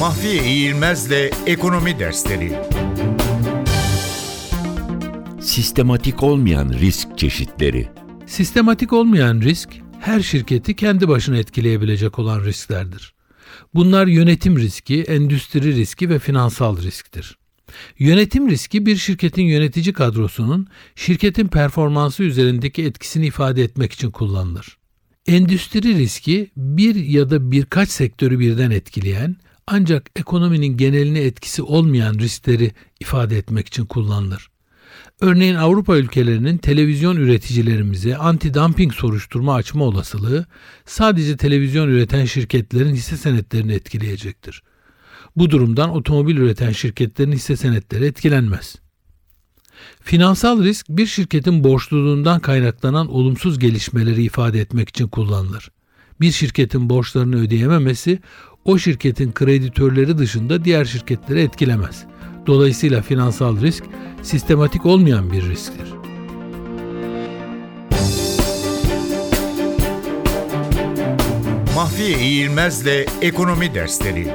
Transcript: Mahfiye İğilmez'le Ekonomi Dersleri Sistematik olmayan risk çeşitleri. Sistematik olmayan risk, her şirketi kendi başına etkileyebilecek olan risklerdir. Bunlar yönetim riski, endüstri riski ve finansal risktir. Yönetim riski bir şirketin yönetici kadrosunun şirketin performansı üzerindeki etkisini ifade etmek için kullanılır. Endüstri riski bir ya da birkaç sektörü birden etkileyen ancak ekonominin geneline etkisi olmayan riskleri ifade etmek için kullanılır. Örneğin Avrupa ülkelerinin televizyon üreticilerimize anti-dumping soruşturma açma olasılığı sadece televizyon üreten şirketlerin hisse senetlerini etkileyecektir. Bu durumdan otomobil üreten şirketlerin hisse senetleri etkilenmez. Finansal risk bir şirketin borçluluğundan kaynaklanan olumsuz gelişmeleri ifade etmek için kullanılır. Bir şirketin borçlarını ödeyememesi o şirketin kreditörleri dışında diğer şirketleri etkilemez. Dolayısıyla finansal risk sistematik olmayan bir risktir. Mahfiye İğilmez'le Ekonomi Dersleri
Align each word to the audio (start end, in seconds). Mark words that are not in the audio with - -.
Mahfiye 0.00 0.44
İğilmez'le 0.44 1.30
Ekonomi 1.46 1.98
Dersleri 1.98 2.52
Sistematik 5.40 6.22
olmayan 6.22 6.68
risk 6.72 7.18
çeşitleri. 7.18 7.88
Sistematik 8.26 8.92
olmayan 8.92 9.40
risk, 9.40 9.68
her 10.00 10.20
şirketi 10.20 10.76
kendi 10.76 11.08
başına 11.08 11.36
etkileyebilecek 11.36 12.18
olan 12.18 12.44
risklerdir. 12.44 13.14
Bunlar 13.74 14.06
yönetim 14.06 14.58
riski, 14.58 15.02
endüstri 15.02 15.76
riski 15.76 16.10
ve 16.10 16.18
finansal 16.18 16.82
risktir. 16.82 17.38
Yönetim 17.98 18.50
riski 18.50 18.86
bir 18.86 18.96
şirketin 18.96 19.44
yönetici 19.44 19.92
kadrosunun 19.92 20.68
şirketin 20.94 21.46
performansı 21.46 22.22
üzerindeki 22.22 22.84
etkisini 22.84 23.26
ifade 23.26 23.62
etmek 23.62 23.92
için 23.92 24.10
kullanılır. 24.10 24.78
Endüstri 25.26 25.94
riski 25.94 26.50
bir 26.56 26.94
ya 26.94 27.30
da 27.30 27.52
birkaç 27.52 27.88
sektörü 27.88 28.38
birden 28.38 28.70
etkileyen 28.70 29.36
ancak 29.70 30.10
ekonominin 30.16 30.76
geneline 30.76 31.20
etkisi 31.20 31.62
olmayan 31.62 32.14
riskleri 32.14 32.72
ifade 33.00 33.38
etmek 33.38 33.66
için 33.66 33.86
kullanılır. 33.86 34.50
Örneğin 35.20 35.54
Avrupa 35.54 35.96
ülkelerinin 35.96 36.58
televizyon 36.58 37.16
üreticilerimize 37.16 38.10
anti-dumping 38.10 38.92
soruşturma 38.92 39.54
açma 39.54 39.84
olasılığı 39.84 40.46
sadece 40.86 41.36
televizyon 41.36 41.88
üreten 41.88 42.24
şirketlerin 42.24 42.94
hisse 42.94 43.16
senetlerini 43.16 43.72
etkileyecektir. 43.72 44.62
Bu 45.36 45.50
durumdan 45.50 45.90
otomobil 45.90 46.36
üreten 46.36 46.72
şirketlerin 46.72 47.32
hisse 47.32 47.56
senetleri 47.56 48.04
etkilenmez. 48.04 48.76
Finansal 50.00 50.64
risk 50.64 50.86
bir 50.88 51.06
şirketin 51.06 51.64
borçluluğundan 51.64 52.40
kaynaklanan 52.40 53.08
olumsuz 53.10 53.58
gelişmeleri 53.58 54.22
ifade 54.22 54.60
etmek 54.60 54.88
için 54.88 55.08
kullanılır. 55.08 55.70
Bir 56.20 56.30
şirketin 56.30 56.90
borçlarını 56.90 57.36
ödeyememesi 57.36 58.18
o 58.64 58.78
şirketin 58.78 59.32
kreditörleri 59.32 60.18
dışında 60.18 60.64
diğer 60.64 60.84
şirketleri 60.84 61.40
etkilemez. 61.40 62.04
Dolayısıyla 62.46 63.02
finansal 63.02 63.60
risk 63.60 63.84
sistematik 64.22 64.86
olmayan 64.86 65.32
bir 65.32 65.42
risktir. 65.42 65.88
Mahfiye 71.74 72.18
İğilmez'le 72.18 73.06
Ekonomi 73.22 73.74
Dersleri 73.74 74.28